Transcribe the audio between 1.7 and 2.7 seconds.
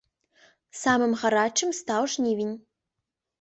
стаў жнівень.